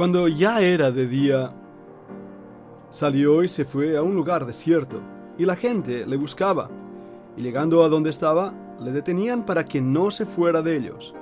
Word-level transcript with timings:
Cuando 0.00 0.28
ya 0.28 0.62
era 0.62 0.90
de 0.90 1.06
día, 1.06 1.52
salió 2.90 3.42
y 3.42 3.48
se 3.48 3.66
fue 3.66 3.98
a 3.98 4.02
un 4.02 4.14
lugar 4.14 4.46
desierto, 4.46 4.98
y 5.36 5.44
la 5.44 5.56
gente 5.56 6.06
le 6.06 6.16
buscaba, 6.16 6.70
y 7.36 7.42
llegando 7.42 7.84
a 7.84 7.90
donde 7.90 8.08
estaba, 8.08 8.50
le 8.80 8.92
detenían 8.92 9.44
para 9.44 9.62
que 9.62 9.82
no 9.82 10.10
se 10.10 10.24
fuera 10.24 10.62
de 10.62 10.74
ellos. 10.74 11.12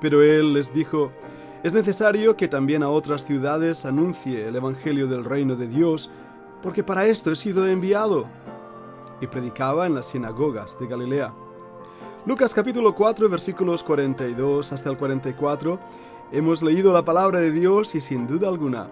Pero 0.00 0.22
él 0.22 0.54
les 0.54 0.72
dijo, 0.72 1.12
es 1.62 1.74
necesario 1.74 2.34
que 2.34 2.48
también 2.48 2.82
a 2.82 2.88
otras 2.88 3.26
ciudades 3.26 3.84
anuncie 3.84 4.48
el 4.48 4.56
Evangelio 4.56 5.06
del 5.06 5.26
reino 5.26 5.54
de 5.54 5.68
Dios, 5.68 6.08
porque 6.62 6.82
para 6.82 7.04
esto 7.04 7.30
he 7.30 7.36
sido 7.36 7.68
enviado. 7.68 8.24
Y 9.20 9.26
predicaba 9.26 9.84
en 9.84 9.96
las 9.96 10.06
sinagogas 10.06 10.78
de 10.80 10.86
Galilea. 10.86 11.34
Lucas 12.24 12.54
capítulo 12.54 12.94
4 12.94 13.28
versículos 13.28 13.84
42 13.84 14.72
hasta 14.72 14.88
el 14.88 14.96
44. 14.96 15.78
Hemos 16.34 16.62
leído 16.64 16.92
la 16.92 17.04
palabra 17.04 17.38
de 17.38 17.52
Dios 17.52 17.94
y 17.94 18.00
sin 18.00 18.26
duda 18.26 18.48
alguna 18.48 18.90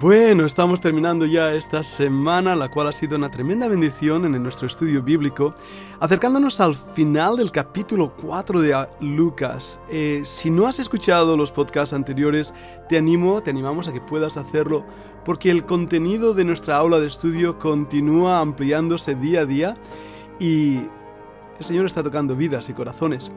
Bueno, 0.00 0.46
estamos 0.46 0.80
terminando 0.80 1.26
ya 1.26 1.52
esta 1.52 1.82
semana, 1.82 2.56
la 2.56 2.70
cual 2.70 2.88
ha 2.88 2.92
sido 2.92 3.18
una 3.18 3.30
tremenda 3.30 3.68
bendición 3.68 4.24
en 4.24 4.42
nuestro 4.42 4.66
estudio 4.66 5.02
bíblico, 5.02 5.54
acercándonos 6.00 6.58
al 6.62 6.74
final 6.74 7.36
del 7.36 7.52
capítulo 7.52 8.14
4 8.16 8.62
de 8.62 8.86
Lucas. 9.00 9.78
Eh, 9.90 10.22
si 10.24 10.48
no 10.48 10.66
has 10.66 10.78
escuchado 10.78 11.36
los 11.36 11.52
podcasts 11.52 11.92
anteriores, 11.92 12.54
te 12.88 12.96
animo, 12.96 13.42
te 13.42 13.50
animamos 13.50 13.88
a 13.88 13.92
que 13.92 14.00
puedas 14.00 14.38
hacerlo, 14.38 14.86
porque 15.22 15.50
el 15.50 15.66
contenido 15.66 16.32
de 16.32 16.44
nuestra 16.44 16.78
aula 16.78 16.98
de 16.98 17.06
estudio 17.06 17.58
continúa 17.58 18.40
ampliándose 18.40 19.14
día 19.14 19.42
a 19.42 19.44
día 19.44 19.76
y 20.38 20.78
el 21.58 21.66
Señor 21.66 21.84
está 21.84 22.02
tocando 22.02 22.34
vidas 22.34 22.70
y 22.70 22.72
corazones. 22.72 23.30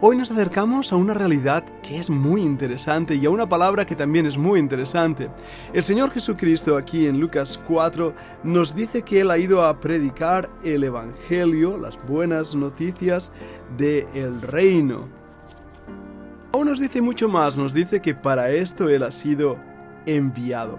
Hoy 0.00 0.16
nos 0.16 0.30
acercamos 0.30 0.92
a 0.92 0.96
una 0.96 1.12
realidad 1.12 1.64
que 1.82 1.98
es 1.98 2.08
muy 2.08 2.42
interesante 2.42 3.16
y 3.16 3.26
a 3.26 3.30
una 3.30 3.48
palabra 3.48 3.84
que 3.84 3.96
también 3.96 4.26
es 4.26 4.38
muy 4.38 4.60
interesante. 4.60 5.28
El 5.72 5.82
Señor 5.82 6.12
Jesucristo 6.12 6.76
aquí 6.76 7.08
en 7.08 7.18
Lucas 7.18 7.60
4 7.66 8.14
nos 8.44 8.76
dice 8.76 9.02
que 9.02 9.22
Él 9.22 9.30
ha 9.32 9.38
ido 9.38 9.60
a 9.60 9.80
predicar 9.80 10.48
el 10.62 10.84
Evangelio, 10.84 11.76
las 11.76 11.98
buenas 12.06 12.54
noticias 12.54 13.32
del 13.76 14.06
el 14.14 14.40
reino. 14.40 15.08
Aún 16.52 16.68
nos 16.68 16.78
dice 16.78 17.02
mucho 17.02 17.28
más, 17.28 17.58
nos 17.58 17.74
dice 17.74 18.00
que 18.00 18.14
para 18.14 18.52
esto 18.52 18.88
Él 18.88 19.02
ha 19.02 19.10
sido 19.10 19.58
enviado. 20.06 20.78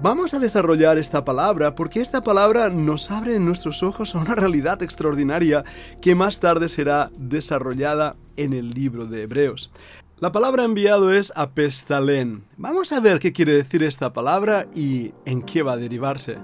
Vamos 0.00 0.32
a 0.32 0.38
desarrollar 0.38 0.96
esta 0.96 1.24
palabra 1.24 1.74
porque 1.74 2.00
esta 2.00 2.22
palabra 2.22 2.68
nos 2.68 3.10
abre 3.10 3.34
en 3.34 3.44
nuestros 3.44 3.82
ojos 3.82 4.14
a 4.14 4.20
una 4.20 4.36
realidad 4.36 4.80
extraordinaria 4.80 5.64
que 6.00 6.14
más 6.14 6.38
tarde 6.38 6.68
será 6.68 7.10
desarrollada 7.16 8.14
en 8.36 8.52
el 8.52 8.70
libro 8.70 9.06
de 9.06 9.22
Hebreos. 9.22 9.72
La 10.20 10.30
palabra 10.30 10.62
enviado 10.62 11.12
es 11.12 11.32
apestalén. 11.34 12.44
Vamos 12.56 12.92
a 12.92 13.00
ver 13.00 13.18
qué 13.18 13.32
quiere 13.32 13.54
decir 13.54 13.82
esta 13.82 14.12
palabra 14.12 14.68
y 14.72 15.14
en 15.24 15.42
qué 15.42 15.64
va 15.64 15.72
a 15.72 15.76
derivarse. 15.76 16.38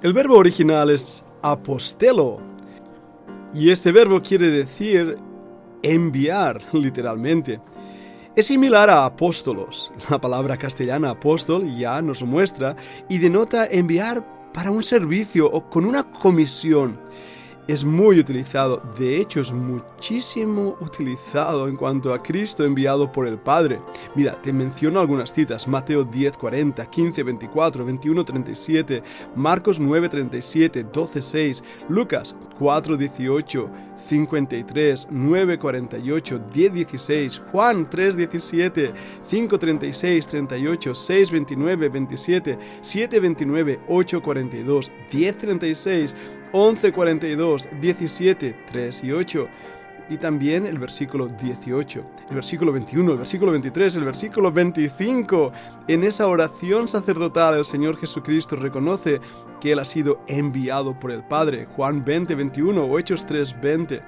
El 0.00 0.12
verbo 0.12 0.36
original 0.36 0.88
es 0.90 1.24
apostelo 1.42 2.40
y 3.52 3.70
este 3.70 3.90
verbo 3.90 4.22
quiere 4.22 4.50
decir 4.50 5.18
enviar 5.82 6.62
literalmente. 6.72 7.60
Es 8.36 8.46
similar 8.46 8.88
a 8.90 9.06
apóstolos. 9.06 9.90
La 10.08 10.20
palabra 10.20 10.56
castellana 10.56 11.10
apóstol 11.10 11.76
ya 11.76 12.00
nos 12.00 12.22
muestra 12.22 12.76
y 13.08 13.18
denota 13.18 13.66
enviar 13.66 14.24
para 14.52 14.70
un 14.70 14.84
servicio 14.84 15.50
o 15.50 15.68
con 15.68 15.84
una 15.84 16.04
comisión 16.04 17.00
es 17.70 17.84
muy 17.84 18.18
utilizado, 18.18 18.82
de 18.98 19.20
hecho 19.20 19.40
es 19.40 19.52
muchísimo 19.52 20.76
utilizado 20.80 21.68
en 21.68 21.76
cuanto 21.76 22.12
a 22.12 22.20
Cristo 22.20 22.64
enviado 22.64 23.12
por 23.12 23.28
el 23.28 23.38
Padre. 23.38 23.78
Mira, 24.16 24.40
te 24.42 24.52
menciono 24.52 24.98
algunas 24.98 25.32
citas, 25.32 25.68
Mateo 25.68 26.02
10, 26.02 26.36
40, 26.36 26.84
15, 26.90 27.22
24, 27.22 27.84
21, 27.84 28.24
37, 28.24 29.02
Marcos 29.36 29.78
9, 29.78 30.08
37, 30.08 30.84
12, 30.92 31.22
6, 31.22 31.64
Lucas 31.88 32.34
4, 32.58 32.96
18, 32.96 33.70
53, 34.08 35.08
9, 35.10 35.58
48, 35.58 36.40
10, 36.52 36.74
16, 36.74 37.42
Juan 37.52 37.88
3, 37.88 38.16
17, 38.16 38.92
5, 39.22 39.58
36, 39.58 40.26
38, 40.26 40.94
6, 40.94 41.30
29, 41.30 41.88
27, 41.88 42.58
7, 42.80 43.20
29, 43.20 43.80
8, 43.88 44.22
42, 44.22 44.90
10, 45.10 45.38
36, 45.38 46.16
11, 46.52 46.92
42, 46.92 47.68
17, 47.80 48.56
3 48.70 49.04
y 49.04 49.12
8. 49.12 49.48
Y 50.10 50.18
también 50.18 50.66
el 50.66 50.80
versículo 50.80 51.28
18, 51.28 52.04
el 52.30 52.34
versículo 52.34 52.72
21, 52.72 53.12
el 53.12 53.18
versículo 53.18 53.52
23, 53.52 53.94
el 53.94 54.04
versículo 54.04 54.50
25. 54.50 55.52
En 55.86 56.02
esa 56.02 56.26
oración 56.26 56.88
sacerdotal 56.88 57.54
el 57.54 57.64
Señor 57.64 57.96
Jesucristo 57.96 58.56
reconoce 58.56 59.20
que 59.60 59.70
Él 59.70 59.78
ha 59.78 59.84
sido 59.84 60.20
enviado 60.26 60.98
por 60.98 61.12
el 61.12 61.22
Padre. 61.22 61.66
Juan 61.76 62.04
20, 62.04 62.34
21 62.34 62.84
o 62.84 62.98
Hechos 62.98 63.24
3, 63.24 63.60
20. 63.60 64.02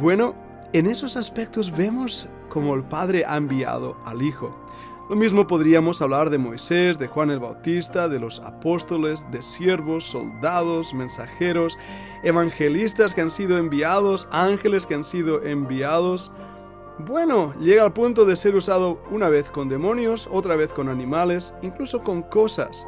Bueno, 0.00 0.34
en 0.72 0.88
esos 0.88 1.16
aspectos 1.16 1.70
vemos 1.70 2.26
como 2.48 2.74
el 2.74 2.82
Padre 2.82 3.24
ha 3.24 3.36
enviado 3.36 3.96
al 4.04 4.20
Hijo. 4.20 4.58
Lo 5.06 5.16
mismo 5.16 5.46
podríamos 5.46 6.00
hablar 6.00 6.30
de 6.30 6.38
Moisés, 6.38 6.98
de 6.98 7.08
Juan 7.08 7.28
el 7.28 7.38
Bautista, 7.38 8.08
de 8.08 8.18
los 8.18 8.40
apóstoles, 8.40 9.30
de 9.30 9.42
siervos, 9.42 10.04
soldados, 10.04 10.94
mensajeros, 10.94 11.76
evangelistas 12.22 13.14
que 13.14 13.20
han 13.20 13.30
sido 13.30 13.58
enviados, 13.58 14.26
ángeles 14.30 14.86
que 14.86 14.94
han 14.94 15.04
sido 15.04 15.42
enviados. 15.44 16.32
Bueno, 17.00 17.54
llega 17.60 17.84
al 17.84 17.92
punto 17.92 18.24
de 18.24 18.34
ser 18.34 18.54
usado 18.54 19.02
una 19.10 19.28
vez 19.28 19.50
con 19.50 19.68
demonios, 19.68 20.26
otra 20.32 20.56
vez 20.56 20.72
con 20.72 20.88
animales, 20.88 21.52
incluso 21.60 22.02
con 22.02 22.22
cosas. 22.22 22.86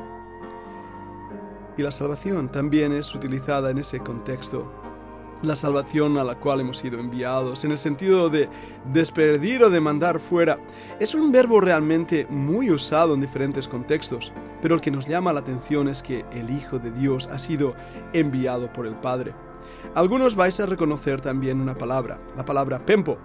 Y 1.77 1.83
la 1.83 1.93
salvación 1.93 2.51
también 2.51 2.93
es 2.93 3.15
utilizada 3.15 3.71
en 3.71 3.77
ese 3.77 4.01
contexto 4.01 4.86
la 5.43 5.57
salvación 5.57 6.19
a 6.19 6.25
la 6.25 6.35
cual 6.37 6.61
hemos 6.61 6.79
sido 6.79 6.99
enviados, 6.99 7.65
en 7.65 7.73
el 7.73 7.79
sentido 7.79 8.31
de 8.31 8.49
despedir 8.93 9.63
o 9.63 9.71
de 9.71 9.81
mandar 9.81 10.19
fuera. 10.19 10.59
Es 10.99 11.15
un 11.15 11.31
verbo 11.31 11.61
realmente 11.61 12.27
muy 12.31 12.71
usado 12.71 13.15
en 13.15 13.21
diferentes 13.21 13.69
contextos, 13.69 14.33
pero 14.63 14.75
el 14.75 14.81
que 14.81 14.91
nos 14.91 15.07
llama 15.07 15.33
la 15.33 15.41
atención 15.41 15.89
es 15.89 16.03
que 16.03 16.25
el 16.33 16.51
Hijo 16.51 16.79
de 16.79 16.91
Dios 16.91 17.29
ha 17.29 17.39
sido 17.39 17.75
enviado 18.13 18.73
por 18.73 18.87
el 18.87 18.95
Padre. 18.95 19.35
Algunos 19.95 20.35
vais 20.35 20.59
a 20.61 20.67
reconocer 20.67 21.21
también 21.21 21.61
una 21.61 21.77
palabra, 21.77 22.21
la 22.37 22.45
palabra 22.45 22.85
pempo. 22.85 23.19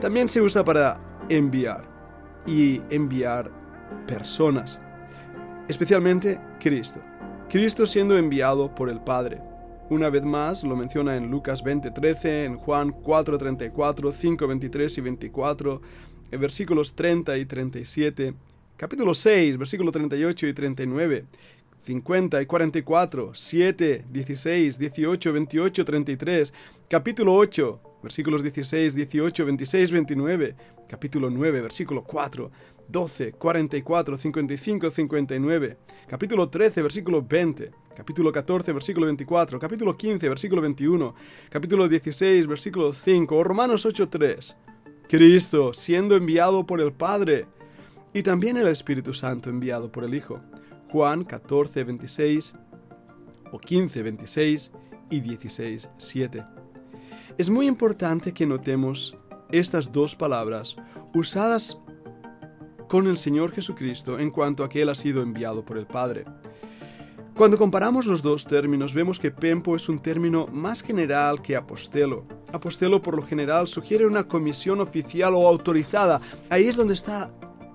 También 0.00 0.28
se 0.28 0.40
usa 0.40 0.64
para 0.64 1.00
enviar 1.28 1.82
y 2.46 2.80
enviar 2.90 3.50
personas, 4.06 4.80
especialmente 5.68 6.40
Cristo. 6.60 7.00
Cristo 7.48 7.86
siendo 7.86 8.16
enviado 8.16 8.74
por 8.74 8.90
el 8.90 9.00
Padre. 9.00 9.47
Una 9.90 10.10
vez 10.10 10.22
más 10.22 10.64
lo 10.64 10.76
menciona 10.76 11.16
en 11.16 11.30
Lucas 11.30 11.64
20:13, 11.64 12.44
en 12.44 12.56
Juan 12.58 12.92
4:34, 12.92 14.12
5:23 14.12 14.98
y 14.98 15.00
24, 15.00 15.80
en 16.30 16.40
versículos 16.40 16.94
30 16.94 17.38
y 17.38 17.46
37, 17.46 18.34
capítulo 18.76 19.14
6, 19.14 19.56
versículo 19.56 19.90
38 19.90 20.46
y 20.46 20.52
39, 20.52 21.24
50 21.84 22.42
y 22.42 22.44
44, 22.46 23.30
7, 23.32 24.04
16, 24.10 24.78
18, 24.78 25.32
28, 25.32 25.84
33, 25.86 26.54
capítulo 26.86 27.34
8, 27.34 27.80
versículos 28.02 28.42
16, 28.42 28.94
18, 28.94 29.44
26, 29.44 29.90
29, 29.90 30.56
capítulo 30.88 31.30
9, 31.30 31.60
versículo 31.60 32.04
4, 32.04 32.50
12, 32.88 33.32
44, 33.32 34.16
55, 34.16 34.90
59, 34.90 35.76
capítulo 36.08 36.48
13, 36.48 36.82
versículo 36.82 37.22
20, 37.22 37.70
capítulo 37.96 38.32
14, 38.32 38.72
versículo 38.72 39.06
24, 39.06 39.58
capítulo 39.58 39.96
15, 39.96 40.28
versículo 40.28 40.62
21, 40.62 41.14
capítulo 41.50 41.88
16, 41.88 42.46
versículo 42.46 42.92
5, 42.92 43.36
o 43.36 43.44
Romanos 43.44 43.84
8, 43.84 44.08
3. 44.08 44.56
Cristo, 45.08 45.72
siendo 45.72 46.16
enviado 46.16 46.66
por 46.66 46.80
el 46.80 46.92
Padre, 46.92 47.46
y 48.12 48.22
también 48.22 48.56
el 48.56 48.68
Espíritu 48.68 49.14
Santo 49.14 49.50
enviado 49.50 49.90
por 49.90 50.04
el 50.04 50.14
Hijo. 50.14 50.40
Juan 50.90 51.24
14, 51.24 51.84
26 51.84 52.54
o 53.52 53.58
15, 53.58 54.02
26 54.02 54.72
y 55.10 55.20
16, 55.20 55.90
7. 55.96 56.57
Es 57.38 57.50
muy 57.50 57.68
importante 57.68 58.34
que 58.34 58.46
notemos 58.46 59.16
estas 59.52 59.92
dos 59.92 60.16
palabras 60.16 60.74
usadas 61.14 61.78
con 62.88 63.06
el 63.06 63.16
Señor 63.16 63.52
Jesucristo 63.52 64.18
en 64.18 64.32
cuanto 64.32 64.64
a 64.64 64.68
que 64.68 64.82
Él 64.82 64.88
ha 64.88 64.96
sido 64.96 65.22
enviado 65.22 65.64
por 65.64 65.78
el 65.78 65.86
Padre. 65.86 66.24
Cuando 67.36 67.56
comparamos 67.56 68.06
los 68.06 68.22
dos 68.22 68.44
términos 68.44 68.92
vemos 68.92 69.20
que 69.20 69.30
Pempo 69.30 69.76
es 69.76 69.88
un 69.88 70.00
término 70.00 70.48
más 70.48 70.82
general 70.82 71.40
que 71.40 71.54
apostelo. 71.54 72.26
Apostelo 72.52 73.00
por 73.00 73.14
lo 73.14 73.22
general 73.22 73.68
sugiere 73.68 74.04
una 74.04 74.26
comisión 74.26 74.80
oficial 74.80 75.32
o 75.36 75.46
autorizada. 75.46 76.20
Ahí 76.50 76.66
es 76.66 76.74
donde 76.74 76.94
está 76.94 77.28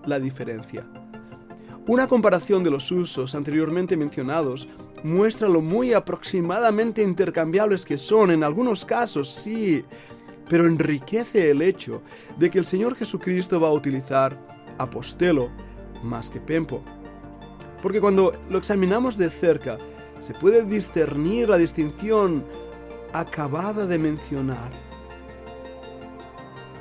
la 0.06 0.20
diferencia. 0.20 0.86
Una 1.88 2.08
comparación 2.08 2.66
de 2.66 2.72
los 2.72 2.92
usos 2.92 3.34
anteriormente 3.34 3.96
mencionados 3.96 4.68
muestra 5.04 5.50
lo 5.50 5.62
muy 5.62 5.94
aproximadamente 5.94 7.02
intercambiables 7.02 7.86
que 7.86 7.98
son, 7.98 8.32
en 8.32 8.44
algunos 8.44 8.86
casos 8.86 9.30
sí, 9.30 9.84
pero 10.50 10.66
enriquece 10.66 11.52
el 11.52 11.62
hecho 11.62 12.02
de 12.38 12.50
que 12.50 12.60
el 12.60 12.66
Señor 12.66 12.96
Jesucristo 12.96 13.60
va 13.60 13.70
a 13.70 13.74
utilizar 13.74 14.38
apostelo 14.78 15.50
más 16.04 16.30
que 16.30 16.40
pempo. 16.40 16.82
Porque 17.82 18.02
cuando 18.02 18.34
lo 18.50 18.58
examinamos 18.58 19.18
de 19.18 19.30
cerca, 19.30 19.78
se 20.20 20.34
puede 20.34 20.64
discernir 20.64 21.50
la 21.50 21.58
distinción 21.58 22.46
acabada 23.12 23.86
de 23.86 24.00
mencionar. 24.00 24.72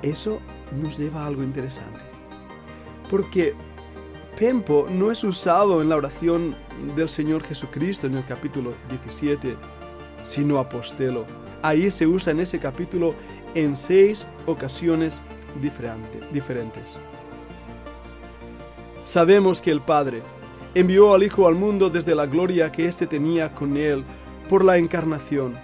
Eso 0.00 0.40
nos 0.80 0.98
lleva 0.98 1.22
a 1.22 1.26
algo 1.26 1.42
interesante. 1.42 2.00
Porque 3.10 3.54
Pempo 4.38 4.86
no 4.90 5.10
es 5.10 5.22
usado 5.24 5.82
en 5.82 5.88
la 5.90 5.96
oración 5.96 6.56
del 6.96 7.08
Señor 7.08 7.44
Jesucristo 7.44 8.06
en 8.06 8.16
el 8.16 8.24
capítulo 8.24 8.72
17, 8.88 9.56
sino 10.22 10.58
apostelo. 10.58 11.26
Ahí 11.62 11.90
se 11.90 12.06
usa 12.06 12.32
en 12.32 12.40
ese 12.40 12.58
capítulo 12.58 13.14
en 13.54 13.76
seis 13.76 14.26
ocasiones 14.46 15.20
diferentes. 16.32 16.98
Sabemos 19.04 19.60
que 19.60 19.70
el 19.70 19.82
Padre 19.82 20.22
envió 20.74 21.14
al 21.14 21.22
Hijo 21.22 21.46
al 21.46 21.54
mundo 21.54 21.90
desde 21.90 22.14
la 22.14 22.26
gloria 22.26 22.72
que 22.72 22.86
éste 22.86 23.06
tenía 23.06 23.54
con 23.54 23.76
él 23.76 24.02
por 24.48 24.64
la 24.64 24.78
encarnación 24.78 25.54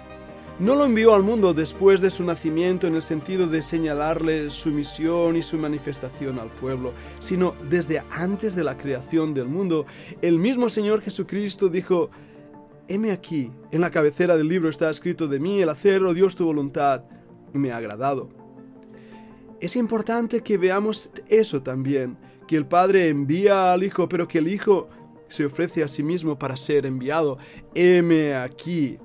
no 0.59 0.75
lo 0.75 0.83
envió 0.83 1.15
al 1.15 1.23
mundo 1.23 1.53
después 1.53 2.01
de 2.01 2.09
su 2.09 2.25
nacimiento 2.25 2.85
en 2.85 2.95
el 2.95 3.01
sentido 3.01 3.47
de 3.47 3.61
señalarle 3.61 4.49
su 4.49 4.71
misión 4.71 5.37
y 5.37 5.41
su 5.41 5.57
manifestación 5.57 6.37
al 6.37 6.51
pueblo, 6.51 6.93
sino 7.19 7.55
desde 7.69 8.03
antes 8.11 8.55
de 8.55 8.65
la 8.65 8.77
creación 8.77 9.33
del 9.33 9.47
mundo. 9.47 9.85
El 10.21 10.37
mismo 10.37 10.69
Señor 10.69 11.01
Jesucristo 11.01 11.69
dijo, 11.69 12.09
heme 12.89 13.11
aquí, 13.11 13.53
en 13.71 13.79
la 13.79 13.89
cabecera 13.89 14.35
del 14.35 14.49
libro 14.49 14.69
está 14.69 14.89
escrito 14.89 15.29
de 15.29 15.39
mí, 15.39 15.61
el 15.61 15.69
hacerlo 15.69 16.13
Dios 16.13 16.35
tu 16.35 16.45
voluntad, 16.45 17.03
me 17.53 17.71
ha 17.71 17.77
agradado. 17.77 18.29
Es 19.61 19.77
importante 19.77 20.41
que 20.41 20.57
veamos 20.57 21.09
eso 21.29 21.63
también, 21.63 22.17
que 22.47 22.57
el 22.57 22.65
Padre 22.65 23.07
envía 23.07 23.71
al 23.71 23.83
Hijo, 23.83 24.09
pero 24.09 24.27
que 24.27 24.39
el 24.39 24.47
Hijo 24.49 24.89
se 25.29 25.45
ofrece 25.45 25.83
a 25.83 25.87
sí 25.87 26.03
mismo 26.03 26.37
para 26.37 26.57
ser 26.57 26.85
enviado. 26.85 27.37
Heme 27.75 28.35
aquí, 28.35 28.97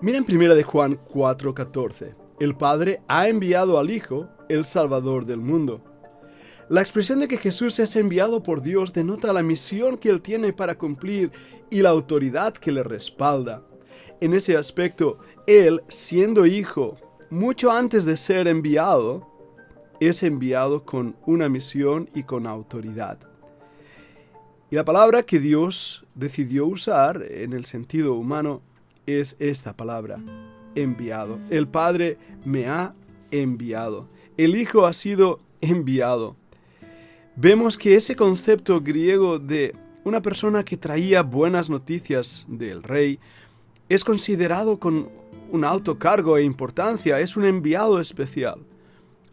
Miren 0.00 0.24
primera 0.24 0.54
de 0.54 0.62
Juan 0.62 0.96
4:14. 1.08 2.14
El 2.38 2.56
Padre 2.56 3.00
ha 3.08 3.26
enviado 3.26 3.80
al 3.80 3.90
Hijo, 3.90 4.28
el 4.48 4.64
Salvador 4.64 5.26
del 5.26 5.40
mundo. 5.40 5.82
La 6.68 6.82
expresión 6.82 7.18
de 7.18 7.26
que 7.26 7.36
Jesús 7.36 7.80
es 7.80 7.96
enviado 7.96 8.40
por 8.40 8.62
Dios 8.62 8.92
denota 8.92 9.32
la 9.32 9.42
misión 9.42 9.98
que 9.98 10.10
Él 10.10 10.22
tiene 10.22 10.52
para 10.52 10.78
cumplir 10.78 11.32
y 11.68 11.82
la 11.82 11.88
autoridad 11.88 12.52
que 12.52 12.70
le 12.70 12.84
respalda. 12.84 13.64
En 14.20 14.34
ese 14.34 14.56
aspecto, 14.56 15.18
Él, 15.48 15.82
siendo 15.88 16.46
Hijo, 16.46 16.96
mucho 17.28 17.72
antes 17.72 18.04
de 18.04 18.16
ser 18.16 18.46
enviado, 18.46 19.26
es 19.98 20.22
enviado 20.22 20.84
con 20.84 21.16
una 21.26 21.48
misión 21.48 22.08
y 22.14 22.22
con 22.22 22.46
autoridad. 22.46 23.18
Y 24.70 24.76
la 24.76 24.84
palabra 24.84 25.24
que 25.24 25.40
Dios 25.40 26.06
decidió 26.14 26.66
usar 26.66 27.20
en 27.28 27.52
el 27.52 27.64
sentido 27.64 28.14
humano 28.14 28.62
es 29.08 29.36
esta 29.38 29.76
palabra, 29.76 30.20
enviado. 30.74 31.38
El 31.50 31.66
Padre 31.66 32.18
me 32.44 32.66
ha 32.66 32.94
enviado. 33.30 34.08
El 34.36 34.56
Hijo 34.56 34.86
ha 34.86 34.92
sido 34.92 35.40
enviado. 35.60 36.36
Vemos 37.36 37.78
que 37.78 37.94
ese 37.94 38.16
concepto 38.16 38.80
griego 38.80 39.38
de 39.38 39.74
una 40.04 40.20
persona 40.20 40.64
que 40.64 40.76
traía 40.76 41.22
buenas 41.22 41.70
noticias 41.70 42.46
del 42.48 42.82
rey 42.82 43.18
es 43.88 44.04
considerado 44.04 44.78
con 44.78 45.08
un 45.50 45.64
alto 45.64 45.98
cargo 45.98 46.36
e 46.36 46.42
importancia, 46.42 47.20
es 47.20 47.36
un 47.36 47.44
enviado 47.44 48.00
especial. 48.00 48.60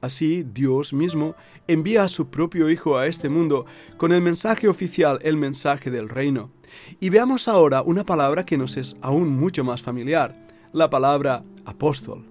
Así 0.02 0.44
Dios 0.44 0.94
mismo 0.94 1.36
envía 1.68 2.04
a 2.04 2.10
su 2.10 2.28
propio 2.30 2.70
Hijo 2.70 2.98
a 2.98 3.08
este 3.08 3.28
mundo 3.28 3.66
con 3.98 4.12
el 4.12 4.22
mensaje 4.22 4.68
oficial, 4.68 5.20
el 5.24 5.36
mensaje 5.36 5.90
del 5.90 6.10
reino. 6.10 6.52
Y 7.00 7.10
veamos 7.10 7.48
ahora 7.48 7.82
una 7.82 8.06
palabra 8.06 8.46
que 8.46 8.58
nos 8.58 8.78
es 8.78 8.96
aún 9.02 9.30
mucho 9.30 9.64
más 9.64 9.82
familiar, 9.82 10.36
la 10.74 10.90
palabra 10.90 11.44
apóstol. 11.66 12.26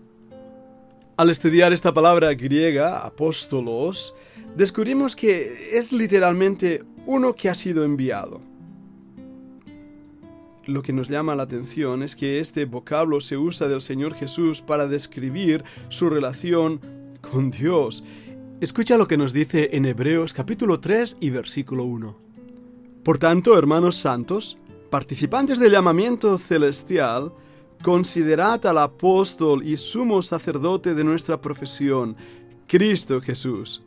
Al 1.16 1.31
estudiar 1.31 1.72
esta 1.72 1.94
palabra 1.94 2.34
griega, 2.34 3.04
apóstolos, 3.04 4.14
descubrimos 4.56 5.14
que 5.14 5.76
es 5.78 5.92
literalmente 5.92 6.82
uno 7.06 7.34
que 7.34 7.48
ha 7.48 7.54
sido 7.54 7.84
enviado. 7.84 8.40
Lo 10.66 10.82
que 10.82 10.92
nos 10.92 11.08
llama 11.08 11.34
la 11.34 11.42
atención 11.42 12.02
es 12.02 12.16
que 12.16 12.40
este 12.40 12.64
vocablo 12.64 13.20
se 13.20 13.36
usa 13.36 13.69
del 13.69 13.82
Señor 13.82 14.14
Jesús 14.14 14.62
para 14.62 14.86
describir 14.86 15.62
su 15.88 16.08
relación 16.08 16.81
con 17.20 17.50
Dios. 17.50 18.02
Escucha 18.60 18.96
lo 18.96 19.06
que 19.06 19.19
nos 19.19 19.32
dice 19.32 19.70
en 19.72 19.84
Hebreos 19.84 20.32
capítulo 20.32 20.81
3 20.81 21.19
y 21.20 21.31
versículo 21.31 21.84
1. 21.84 22.24
Por 23.05 23.19
tanto, 23.19 23.59
hermanos 23.59 23.97
santos, 23.97 24.56
participantes 24.89 25.59
del 25.59 25.73
llamamiento 25.73 26.39
celestial, 26.39 27.35
considerad 27.83 28.65
al 28.65 28.79
apóstol 28.79 29.62
y 29.62 29.77
sumo 29.77 30.23
sacerdote 30.23 30.95
de 30.95 31.05
nuestra 31.05 31.39
profesión, 31.39 32.17
Cristo 32.67 33.21
Jesús. 33.21 33.83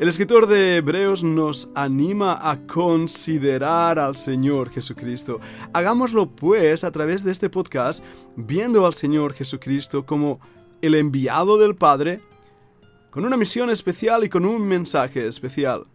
El 0.00 0.08
escritor 0.08 0.48
de 0.48 0.78
Hebreos 0.78 1.22
nos 1.22 1.70
anima 1.76 2.36
a 2.50 2.58
considerar 2.66 3.96
al 4.00 4.16
Señor 4.16 4.70
Jesucristo. 4.70 5.38
Hagámoslo 5.72 6.28
pues 6.28 6.82
a 6.82 6.90
través 6.90 7.22
de 7.22 7.30
este 7.30 7.48
podcast, 7.48 8.04
viendo 8.34 8.86
al 8.86 8.94
Señor 8.94 9.34
Jesucristo 9.34 10.04
como 10.04 10.40
el 10.82 10.96
enviado 10.96 11.58
del 11.58 11.76
Padre, 11.76 12.22
con 13.10 13.24
una 13.24 13.36
misión 13.36 13.70
especial 13.70 14.24
y 14.24 14.28
con 14.28 14.44
un 14.44 14.66
mensaje 14.66 15.28
especial. 15.28 15.86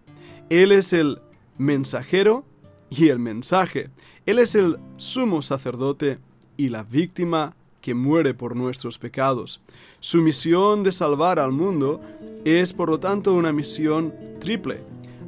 Él 0.50 0.72
es 0.72 0.94
el 0.94 1.22
mensajero 1.58 2.46
y 2.96 3.10
el 3.10 3.20
mensaje. 3.20 3.90
Él 4.26 4.40
es 4.40 4.56
el 4.56 4.78
sumo 4.98 5.42
sacerdote 5.42 6.20
y 6.58 6.70
la 6.70 6.84
víctima 6.84 7.56
que 7.82 7.94
muere 7.94 8.34
por 8.34 8.56
nuestros 8.56 8.98
pecados. 8.98 9.62
Su 10.00 10.22
misión 10.22 10.84
de 10.84 10.92
salvar 10.92 11.40
al 11.40 11.52
mundo 11.52 12.02
es 12.46 12.72
por 12.74 12.90
lo 12.90 13.00
tanto 13.00 13.34
una 13.34 13.52
misión 13.52 14.14
triple. 14.40 14.82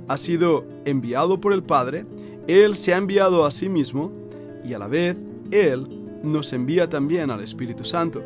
Ha 0.07 0.17
sido 0.17 0.65
enviado 0.85 1.41
por 1.41 1.53
el 1.53 1.63
Padre, 1.63 2.05
Él 2.47 2.75
se 2.75 2.93
ha 2.93 2.97
enviado 2.97 3.45
a 3.45 3.51
sí 3.51 3.69
mismo 3.69 4.11
y 4.63 4.73
a 4.73 4.79
la 4.79 4.87
vez 4.87 5.17
Él 5.51 5.87
nos 6.23 6.53
envía 6.53 6.89
también 6.89 7.31
al 7.31 7.41
Espíritu 7.41 7.83
Santo. 7.83 8.23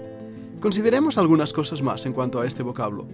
Consideremos 0.60 1.18
algunas 1.18 1.54
cosas 1.54 1.82
más 1.82 2.06
en 2.06 2.14
cuanto 2.14 2.42
a 2.42 2.46
este 2.46 2.64
vocablo. 2.64 3.08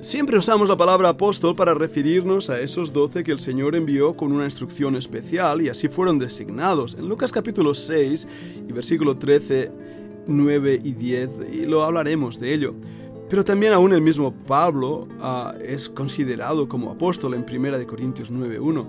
Siempre 0.00 0.36
usamos 0.36 0.68
la 0.68 0.76
palabra 0.76 1.08
apóstol 1.08 1.56
para 1.56 1.72
referirnos 1.72 2.50
a 2.50 2.60
esos 2.60 2.92
doce 2.92 3.24
que 3.24 3.32
el 3.32 3.40
Señor 3.40 3.74
envió 3.74 4.14
con 4.14 4.30
una 4.30 4.44
instrucción 4.44 4.94
especial 4.94 5.62
y 5.62 5.70
así 5.70 5.88
fueron 5.88 6.18
designados. 6.18 6.94
En 6.98 7.08
Lucas 7.08 7.32
capítulo 7.32 7.72
6 7.72 8.28
y 8.68 8.72
versículo 8.72 9.16
13, 9.16 9.72
9 10.26 10.80
y 10.84 10.92
10, 10.92 11.30
y 11.50 11.64
lo 11.64 11.82
hablaremos 11.82 12.38
de 12.38 12.52
ello. 12.52 12.74
Pero 13.30 13.42
también 13.42 13.72
aún 13.72 13.94
el 13.94 14.02
mismo 14.02 14.32
Pablo 14.46 15.08
ah, 15.18 15.54
es 15.64 15.88
considerado 15.88 16.68
como 16.68 16.90
apóstol 16.90 17.32
en 17.32 17.46
1 17.50 17.86
Corintios 17.86 18.30
9.1. 18.30 18.84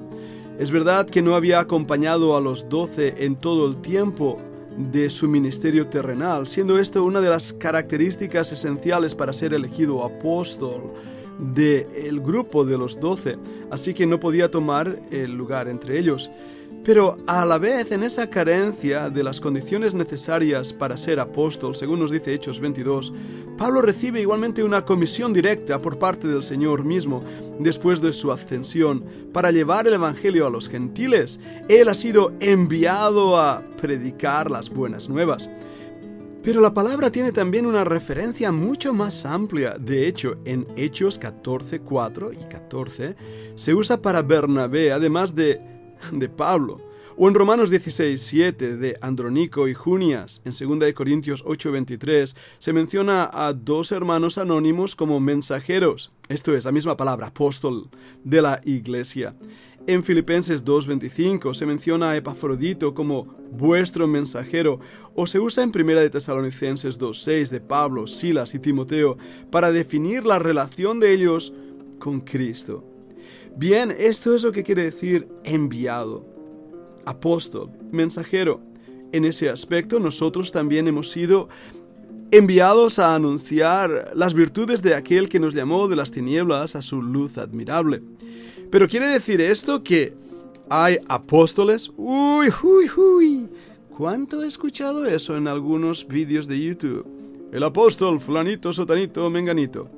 Es 0.60 0.72
verdad 0.72 1.10
que 1.10 1.22
no 1.22 1.36
había 1.36 1.60
acompañado 1.60 2.36
a 2.36 2.42
los 2.42 2.68
doce 2.68 3.16
en 3.20 3.38
todo 3.38 3.68
el 3.68 3.78
tiempo 3.78 4.42
de 4.78 5.10
su 5.10 5.28
ministerio 5.28 5.88
terrenal, 5.88 6.48
siendo 6.48 6.78
esto 6.78 7.04
una 7.04 7.20
de 7.20 7.30
las 7.30 7.54
características 7.54 8.52
esenciales 8.52 9.16
para 9.16 9.34
ser 9.34 9.54
elegido 9.54 10.04
apóstol 10.04 10.94
del 11.40 12.22
grupo 12.22 12.66
de 12.66 12.78
los 12.78 13.00
doce, 13.00 13.38
así 13.72 13.94
que 13.94 14.06
no 14.06 14.20
podía 14.20 14.50
tomar 14.50 15.00
el 15.12 15.34
lugar 15.34 15.68
entre 15.68 16.00
ellos. 16.00 16.30
Pero 16.88 17.18
a 17.28 17.44
la 17.44 17.58
vez, 17.58 17.92
en 17.92 18.02
esa 18.02 18.30
carencia 18.30 19.10
de 19.10 19.22
las 19.22 19.42
condiciones 19.42 19.94
necesarias 19.94 20.72
para 20.72 20.96
ser 20.96 21.20
apóstol, 21.20 21.76
según 21.76 22.00
nos 22.00 22.12
dice 22.12 22.34
Hechos 22.34 22.62
22, 22.62 23.14
Pablo 23.58 23.82
recibe 23.82 24.22
igualmente 24.22 24.64
una 24.64 24.86
comisión 24.86 25.34
directa 25.34 25.82
por 25.82 26.00
parte 26.00 26.30
del 26.30 26.44
Señor 26.44 26.86
mismo 26.86 27.26
después 27.60 28.00
de 28.00 28.14
su 28.14 28.32
ascensión 28.32 29.04
para 29.34 29.52
llevar 29.52 29.86
el 29.86 29.96
Evangelio 29.96 30.48
a 30.48 30.50
los 30.50 30.70
gentiles. 30.70 31.42
Él 31.68 31.90
ha 31.90 31.94
sido 31.94 32.32
enviado 32.40 33.38
a 33.38 33.62
predicar 33.82 34.50
las 34.50 34.70
buenas 34.70 35.10
nuevas. 35.10 35.50
Pero 36.42 36.62
la 36.62 36.74
palabra 36.74 37.12
tiene 37.12 37.34
también 37.34 37.66
una 37.66 37.84
referencia 37.84 38.54
mucho 38.54 38.94
más 38.94 39.26
amplia. 39.26 39.76
De 39.78 40.08
hecho, 40.08 40.38
en 40.46 40.66
Hechos 40.78 41.18
14, 41.18 41.82
4 41.82 42.32
y 42.32 42.46
14 42.46 43.18
se 43.56 43.74
usa 43.74 44.02
para 44.02 44.22
Bernabé, 44.22 44.94
además 44.94 45.36
de 45.36 45.77
de 46.12 46.30
Pablo, 46.30 46.82
o 47.20 47.28
en 47.28 47.34
Romanos 47.34 47.72
16, 47.72 48.22
7 48.22 48.78
de 48.78 48.98
Andronico 49.02 49.68
y 49.68 49.74
Junias, 49.74 50.42
en 50.46 50.52
2 50.52 50.94
Corintios 50.94 51.44
8, 51.46 51.72
23, 51.72 52.36
se 52.60 52.74
menciona 52.74 53.28
a 53.34 53.54
dos 53.54 53.92
hermanos 53.92 54.38
anónimos 54.38 54.96
como 54.96 55.20
mensajeros, 55.20 56.12
esto 56.30 56.56
es 56.56 56.66
la 56.66 56.72
misma 56.72 56.96
palabra, 56.96 57.28
apóstol, 57.28 57.90
de 58.24 58.42
la 58.44 58.62
iglesia. 58.66 59.34
En 59.88 60.04
Filipenses 60.04 60.66
2.25 60.66 61.54
se 61.54 61.66
menciona 61.66 62.12
a 62.12 62.18
Epafrodito 62.18 62.94
como 62.94 63.24
vuestro 63.52 64.06
mensajero, 64.06 64.80
o 65.16 65.26
se 65.26 65.40
usa 65.40 65.64
en 65.64 65.72
1 65.74 66.02
de 66.02 66.10
Tesalonicenses 66.10 67.00
2.6 67.00 67.50
de 67.50 67.62
Pablo, 67.62 68.06
Silas 68.06 68.54
y 68.54 68.60
Timoteo 68.60 69.18
para 69.50 69.72
definir 69.72 70.26
la 70.26 70.40
relación 70.40 71.00
de 71.00 71.14
ellos 71.14 71.54
con 72.00 72.20
Cristo. 72.20 72.97
Bien, 73.56 73.94
esto 73.98 74.36
es 74.36 74.44
lo 74.44 74.52
que 74.52 74.64
quiere 74.64 74.84
decir 74.84 75.28
enviado, 75.44 76.26
apóstol, 77.06 77.72
mensajero. 77.92 78.62
En 79.12 79.26
ese 79.26 79.50
aspecto 79.50 80.00
nosotros 80.00 80.52
también 80.52 80.88
hemos 80.88 81.10
sido 81.10 81.50
enviados 82.32 83.00
a 83.00 83.16
anunciar 83.16 84.12
las 84.16 84.34
virtudes 84.34 84.82
de 84.82 84.96
aquel 84.96 85.30
que 85.30 85.40
nos 85.40 85.54
llamó 85.54 85.88
de 85.88 85.96
las 85.96 86.12
tinieblas 86.12 86.76
a 86.76 86.82
su 86.82 87.02
luz 87.02 87.38
admirable. 87.38 88.02
Pero 88.70 88.88
quiere 88.88 89.08
decir 89.08 89.40
esto 89.40 89.84
que 89.84 90.14
hay 90.70 91.00
apóstoles. 91.08 91.92
Uy, 91.96 92.48
uy, 92.64 92.90
uy. 92.98 93.50
¿Cuánto 93.98 94.44
he 94.44 94.48
escuchado 94.48 95.06
eso 95.06 95.38
en 95.38 95.48
algunos 95.48 96.08
vídeos 96.08 96.48
de 96.48 96.60
YouTube? 96.60 97.06
El 97.52 97.64
apóstol, 97.64 98.20
fulanito, 98.20 98.74
sotanito, 98.74 99.30
menganito. 99.30 99.90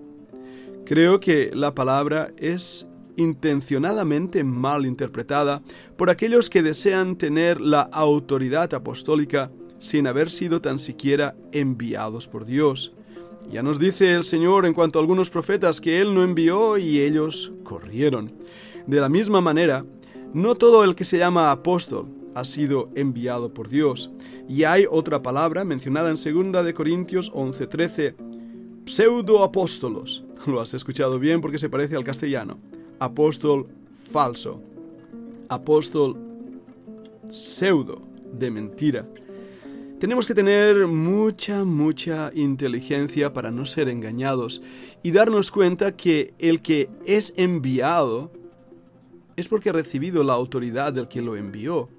Creo 0.86 1.20
que 1.20 1.52
la 1.54 1.74
palabra 1.74 2.32
es 2.38 2.88
intencionadamente 3.20 4.44
mal 4.44 4.86
interpretada 4.86 5.62
por 5.98 6.10
aquellos 6.10 6.50
que 6.50 6.64
desean 6.64 7.18
tener 7.18 7.60
la 7.60 7.82
autoridad 7.82 8.74
apostólica 8.74 9.52
sin 9.78 10.08
haber 10.08 10.32
sido 10.32 10.62
tan 10.62 10.80
siquiera 10.80 11.36
enviados 11.52 12.28
por 12.28 12.46
Dios. 12.46 12.94
Ya 13.52 13.64
nos 13.64 13.80
dice 13.80 14.14
el 14.16 14.24
Señor 14.24 14.66
en 14.66 14.74
cuanto 14.74 15.00
a 15.00 15.02
algunos 15.02 15.30
profetas 15.30 15.82
que 15.82 16.00
Él 16.00 16.14
no 16.14 16.24
envió 16.24 16.78
y 16.78 17.00
ellos 17.00 17.52
corrieron. 17.64 18.32
De 18.88 19.02
la 19.02 19.10
misma 19.10 19.42
manera, 19.42 19.86
no 20.34 20.56
todo 20.56 20.84
el 20.84 20.96
que 20.96 21.04
se 21.04 21.18
llama 21.18 21.52
apóstol 21.52 22.08
ha 22.36 22.46
sido 22.46 22.90
enviado 22.96 23.54
por 23.54 23.68
Dios. 23.68 24.12
Y 24.48 24.64
hay 24.64 24.86
otra 24.90 25.22
palabra 25.22 25.66
mencionada 25.66 26.10
en 26.12 26.52
2 26.52 26.64
de 26.64 26.74
Corintios 26.74 27.32
11:13, 27.34 28.16
pseudoapóstolos. 28.86 30.24
Lo 30.46 30.62
has 30.62 30.74
escuchado 30.74 31.20
bien 31.20 31.42
porque 31.42 31.60
se 31.60 31.70
parece 31.70 31.96
al 31.96 32.04
castellano 32.04 32.60
apóstol 33.00 33.68
falso, 33.94 34.62
apóstol 35.50 36.18
pseudo, 37.30 38.02
de 38.34 38.52
mentira. 38.52 39.08
Tenemos 40.00 40.26
que 40.26 40.34
tener 40.34 40.88
mucha, 40.88 41.66
mucha 41.66 42.32
inteligencia 42.34 43.34
para 43.34 43.52
no 43.52 43.66
ser 43.66 43.90
engañados 43.90 44.62
y 45.04 45.12
darnos 45.12 45.52
cuenta 45.52 45.96
que 45.96 46.34
el 46.40 46.62
que 46.62 46.90
es 47.06 47.34
enviado 47.36 48.32
es 49.36 49.48
porque 49.48 49.70
ha 49.70 49.74
recibido 49.74 50.24
la 50.24 50.34
autoridad 50.34 50.94
del 50.94 51.08
que 51.08 51.22
lo 51.22 51.36
envió. 51.36 51.90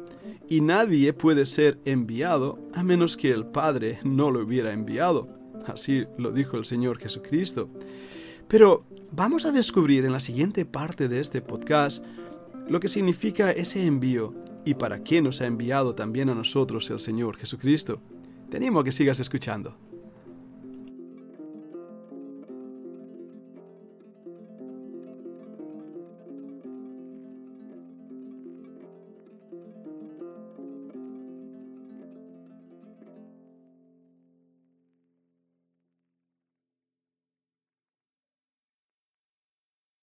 Y 0.49 0.62
nadie 0.62 1.12
puede 1.12 1.47
ser 1.47 1.78
enviado 1.85 2.59
a 2.75 2.83
menos 2.83 3.16
que 3.16 3.30
el 3.30 3.47
Padre 3.47 4.00
no 4.02 4.30
lo 4.30 4.40
hubiera 4.40 4.73
enviado. 4.73 5.28
Así 5.66 6.04
lo 6.19 6.33
dijo 6.33 6.57
el 6.57 6.64
Señor 6.64 6.99
Jesucristo. 6.99 7.69
Pero 8.49 8.85
vamos 9.12 9.45
a 9.45 9.52
descubrir 9.52 10.05
en 10.05 10.12
la 10.12 10.21
siguiente 10.21 10.64
parte 10.64 11.09
de 11.09 11.21
este 11.21 11.40
podcast 11.40 12.05
lo 12.69 12.79
que 12.81 12.88
significa 12.88 13.50
ese 13.50 13.85
envío 13.85 14.35
y 14.64 14.75
para 14.75 15.02
qué 15.02 15.21
nos 15.23 15.40
ha 15.40 15.47
enviado 15.47 15.95
también 15.95 16.31
a 16.31 16.35
nosotros 16.35 16.88
el 16.90 17.00
Señor 17.00 17.37
Jesucristo. 17.37 18.00
Te 18.50 18.59
animo 18.59 18.81
a 18.81 18.85
que 18.85 18.93
sigas 18.93 19.19
escuchando. 19.19 19.89